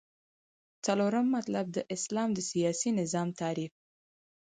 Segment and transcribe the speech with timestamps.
[0.85, 3.73] څلورم مطلب: د اسلام د سیاسی نظام تعریف